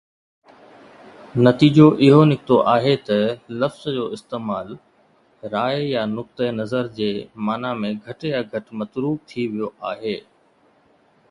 [1.47, 3.19] نتيجو اهو نڪتو آهي ته
[3.63, 4.73] لفظ جو استعمال
[5.53, 7.11] راءِ يا نقطهءِ نظر جي
[7.47, 10.17] معنيٰ ۾ گهٽ يا گهٽ متروڪ ٿي ويو آهي.